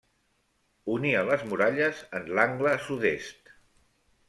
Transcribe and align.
Unia 0.93 1.21
les 1.27 1.43
muralles 1.51 2.01
en 2.21 2.27
l'angle 2.39 2.75
sud-est. 2.89 3.57